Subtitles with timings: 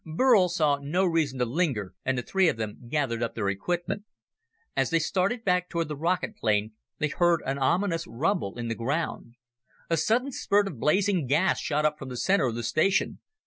[0.03, 4.03] Burl saw no reason to linger, and the three of them gathered up their equipment.
[4.75, 8.73] As they started back toward the rocket plane, they heard an ominous rumble in the
[8.73, 9.35] ground.
[9.91, 13.19] A sudden spurt of blazing gas shot up from the center of the station.